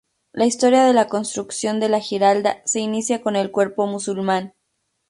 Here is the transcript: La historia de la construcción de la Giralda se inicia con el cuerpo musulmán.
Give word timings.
La 0.33 0.47
historia 0.47 0.83
de 0.85 0.93
la 0.95 1.07
construcción 1.07 1.79
de 1.79 1.87
la 1.87 1.99
Giralda 1.99 2.63
se 2.65 2.79
inicia 2.79 3.21
con 3.21 3.35
el 3.35 3.51
cuerpo 3.51 3.85
musulmán. 3.85 4.55